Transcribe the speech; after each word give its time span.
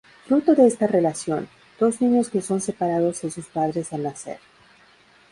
Fruto 0.25 0.55
de 0.55 0.65
esta 0.65 0.87
relación, 0.87 1.47
dos 1.79 2.01
niños 2.01 2.31
que 2.31 2.41
son 2.41 2.59
separados 2.59 3.21
de 3.21 3.29
sus 3.29 3.45
padres 3.49 3.93
al 3.93 4.01
nacer. 4.01 4.39